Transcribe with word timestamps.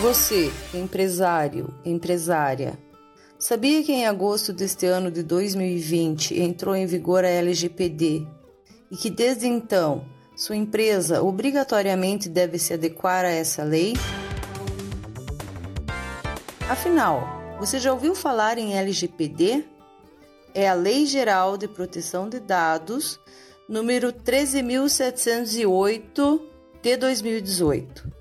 Você, 0.00 0.52
empresário, 0.72 1.74
empresária, 1.84 2.78
sabia 3.36 3.82
que 3.82 3.90
em 3.90 4.06
agosto 4.06 4.52
deste 4.52 4.86
ano 4.86 5.10
de 5.10 5.24
2020 5.24 6.40
entrou 6.40 6.76
em 6.76 6.86
vigor 6.86 7.24
a 7.24 7.28
LGPD 7.28 8.24
e 8.92 8.96
que 8.96 9.10
desde 9.10 9.48
então 9.48 10.04
sua 10.36 10.54
empresa 10.54 11.20
obrigatoriamente 11.20 12.28
deve 12.28 12.60
se 12.60 12.72
adequar 12.72 13.24
a 13.24 13.30
essa 13.30 13.64
lei? 13.64 13.94
Afinal, 16.70 17.56
você 17.58 17.80
já 17.80 17.92
ouviu 17.92 18.14
falar 18.14 18.56
em 18.56 18.76
LGPD? 18.76 19.64
É 20.54 20.68
a 20.68 20.74
Lei 20.74 21.06
Geral 21.06 21.58
de 21.58 21.66
Proteção 21.66 22.28
de 22.28 22.38
Dados, 22.38 23.18
número 23.68 24.12
13708 24.12 26.40
de 26.80 26.96
2018. 26.96 28.17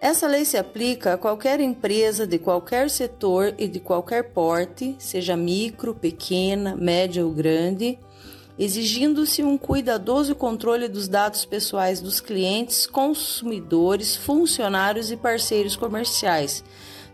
Essa 0.00 0.26
lei 0.26 0.46
se 0.46 0.56
aplica 0.56 1.12
a 1.12 1.18
qualquer 1.18 1.60
empresa 1.60 2.26
de 2.26 2.38
qualquer 2.38 2.88
setor 2.88 3.54
e 3.58 3.68
de 3.68 3.78
qualquer 3.78 4.30
porte, 4.32 4.96
seja 4.98 5.36
micro, 5.36 5.94
pequena, 5.94 6.74
média 6.74 7.22
ou 7.22 7.30
grande, 7.30 7.98
exigindo-se 8.58 9.42
um 9.42 9.58
cuidadoso 9.58 10.34
controle 10.34 10.88
dos 10.88 11.06
dados 11.06 11.44
pessoais 11.44 12.00
dos 12.00 12.18
clientes, 12.18 12.86
consumidores, 12.86 14.16
funcionários 14.16 15.10
e 15.10 15.18
parceiros 15.18 15.76
comerciais, 15.76 16.64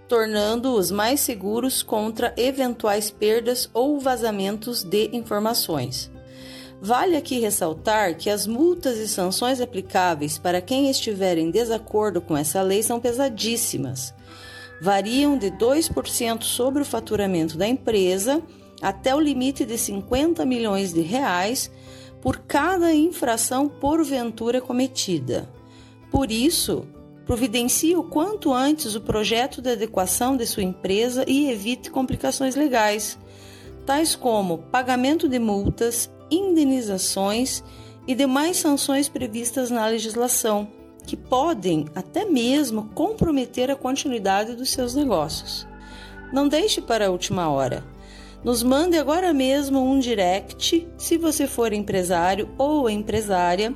tornando-os 0.06 0.92
mais 0.92 1.19
seguros 1.19 1.83
contra 1.83 2.33
eventuais 2.37 3.11
perdas 3.11 3.69
ou 3.75 3.98
vazamentos 3.98 4.84
de 4.84 5.11
informações. 5.12 6.09
Vale 6.80 7.16
aqui 7.16 7.39
ressaltar 7.39 8.16
que 8.16 8.29
as 8.29 8.47
multas 8.47 8.98
e 8.98 9.09
sanções 9.09 9.61
aplicáveis 9.61 10.39
para 10.39 10.61
quem 10.61 10.91
estiver 10.91 11.39
em 11.39 11.51
desacordo 11.51 12.21
com 12.21 12.37
essa 12.37 12.61
lei 12.61 12.83
são 12.83 13.01
pesadíssimas. 13.01 14.15
Variam 14.81 15.39
de 15.39 15.51
2% 15.51 16.42
sobre 16.42 16.83
o 16.83 16.84
faturamento 16.84 17.56
da 17.56 17.67
empresa 17.67 18.42
até 18.83 19.15
o 19.15 19.20
limite 19.20 19.65
de 19.65 19.78
50 19.78 20.45
milhões 20.45 20.92
de 20.92 21.00
reais 21.00 21.70
por 22.20 22.39
cada 22.39 22.93
infração 22.93 23.69
porventura 23.69 24.61
cometida. 24.61 25.48
Por 26.11 26.31
isso, 26.31 26.87
providencie 27.25 27.97
o 27.97 28.05
quanto 28.05 28.53
antes 28.53 28.95
o 28.95 29.00
projeto 29.00 29.62
de 29.62 29.70
adequação 29.70 30.37
de 30.37 30.47
sua 30.47 30.62
empresa 30.62 31.25
e 31.27 31.50
evite 31.50 31.91
complicações 31.91 32.55
legais, 32.55 33.19
tais 33.87 34.17
como 34.17 34.59
pagamento 34.59 35.29
de 35.29 35.39
multas, 35.39 36.11
indenizações 36.29 37.62
e 38.06 38.15
demais 38.15 38.56
sanções 38.56 39.09
previstas 39.09 39.70
na 39.70 39.87
legislação, 39.87 40.69
que 41.06 41.17
podem 41.17 41.87
até 41.95 42.25
mesmo 42.25 42.91
comprometer 42.95 43.70
a 43.70 43.77
continuidade 43.77 44.56
dos 44.56 44.70
seus 44.70 44.95
negócios. 44.95 45.67
Não 46.33 46.48
deixe 46.48 46.81
para 46.83 47.06
a 47.06 47.11
última 47.11 47.48
hora. 47.48 47.84
Nos 48.43 48.62
mande 48.62 48.98
agora 48.98 49.33
mesmo 49.33 49.81
um 49.81 49.98
direct, 49.98 50.87
se 50.98 51.17
você 51.17 51.47
for 51.47 51.73
empresário 51.73 52.50
ou 52.59 52.91
empresária, 52.91 53.75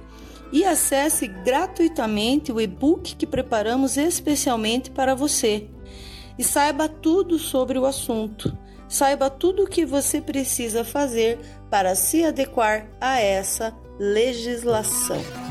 e 0.52 0.64
acesse 0.64 1.28
gratuitamente 1.28 2.50
o 2.50 2.60
e-book 2.60 3.14
que 3.14 3.26
preparamos 3.26 3.96
especialmente 3.96 4.90
para 4.90 5.14
você. 5.14 5.68
E 6.36 6.42
saiba 6.42 6.88
tudo 6.88 7.38
sobre 7.38 7.78
o 7.78 7.86
assunto. 7.86 8.56
Saiba 8.90 9.30
tudo 9.30 9.62
o 9.62 9.68
que 9.68 9.86
você 9.86 10.20
precisa 10.20 10.84
fazer 10.84 11.38
para 11.70 11.94
se 11.94 12.24
adequar 12.24 12.88
a 13.00 13.20
essa 13.20 13.72
legislação. 14.00 15.49